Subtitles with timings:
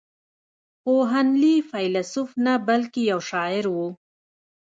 [0.81, 3.77] خو هنلي فيلسوف نه بلکې يو شاعر و.